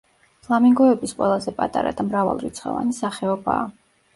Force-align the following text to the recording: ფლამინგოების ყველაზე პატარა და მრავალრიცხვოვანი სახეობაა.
ფლამინგოების 0.45 1.13
ყველაზე 1.19 1.53
პატარა 1.59 1.93
და 1.99 2.07
მრავალრიცხვოვანი 2.09 2.99
სახეობაა. 3.03 3.71